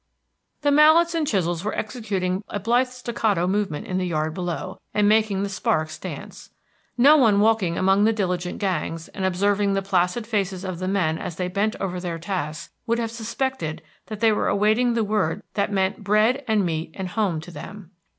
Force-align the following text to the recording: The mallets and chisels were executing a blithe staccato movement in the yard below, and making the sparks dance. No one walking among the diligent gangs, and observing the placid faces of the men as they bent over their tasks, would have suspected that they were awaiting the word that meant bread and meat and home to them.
The 0.63 0.71
mallets 0.71 1.13
and 1.13 1.27
chisels 1.27 1.63
were 1.63 1.75
executing 1.75 2.43
a 2.49 2.59
blithe 2.59 2.87
staccato 2.87 3.45
movement 3.45 3.85
in 3.85 3.99
the 3.99 4.07
yard 4.07 4.33
below, 4.33 4.81
and 4.95 5.07
making 5.07 5.43
the 5.43 5.47
sparks 5.49 5.99
dance. 5.99 6.49
No 6.97 7.17
one 7.17 7.39
walking 7.39 7.77
among 7.77 8.05
the 8.05 8.11
diligent 8.11 8.57
gangs, 8.57 9.09
and 9.09 9.23
observing 9.25 9.73
the 9.73 9.83
placid 9.83 10.25
faces 10.25 10.63
of 10.65 10.79
the 10.79 10.87
men 10.87 11.19
as 11.19 11.35
they 11.35 11.49
bent 11.49 11.75
over 11.79 11.99
their 11.99 12.17
tasks, 12.17 12.73
would 12.87 12.97
have 12.97 13.11
suspected 13.11 13.83
that 14.07 14.21
they 14.21 14.31
were 14.31 14.47
awaiting 14.47 14.95
the 14.95 15.03
word 15.03 15.43
that 15.53 15.71
meant 15.71 16.03
bread 16.03 16.43
and 16.47 16.65
meat 16.65 16.89
and 16.95 17.09
home 17.09 17.39
to 17.39 17.51
them. 17.51 17.91